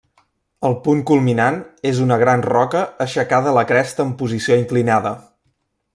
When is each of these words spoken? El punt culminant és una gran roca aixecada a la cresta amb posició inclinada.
El 0.69 0.75
punt 0.87 1.03
culminant 1.09 1.59
és 1.91 2.01
una 2.07 2.17
gran 2.23 2.45
roca 2.47 2.83
aixecada 3.07 3.53
a 3.53 3.57
la 3.59 3.65
cresta 3.73 4.07
amb 4.07 4.19
posició 4.23 4.59
inclinada. 4.63 5.13